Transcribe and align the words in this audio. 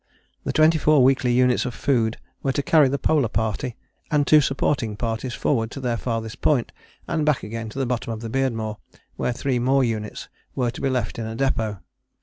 The 0.45 0.51
twenty 0.51 0.79
four 0.79 1.03
weekly 1.03 1.31
units 1.31 1.63
of 1.63 1.75
food 1.75 2.17
were 2.41 2.53
to 2.53 2.63
carry 2.63 2.89
the 2.89 2.97
Polar 2.97 3.27
Party 3.29 3.75
and 4.09 4.25
two 4.25 4.41
supporting 4.41 4.97
parties 4.97 5.35
forward 5.35 5.69
to 5.69 5.79
their 5.79 5.95
farthest 5.95 6.41
point, 6.41 6.71
and 7.07 7.23
back 7.23 7.43
again 7.43 7.69
to 7.69 7.77
the 7.77 7.85
bottom 7.85 8.11
of 8.11 8.21
the 8.21 8.29
Beardmore, 8.31 8.77
where 9.15 9.31
three 9.31 9.59
more 9.59 9.83
units 9.83 10.27
were 10.55 10.71
to 10.71 10.81
be 10.81 10.89
left 10.89 11.19
in 11.19 11.27
a 11.27 11.35
depôt. 11.35 11.81